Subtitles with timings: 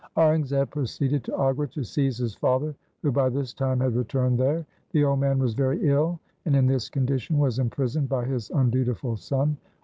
[0.17, 4.65] Aurangzeb proceeded to Agra to seize his father who by this time had returned there.
[4.93, 9.15] The old man was very ill, and in this condition was imprisoned by his undutiful
[9.15, 9.57] son.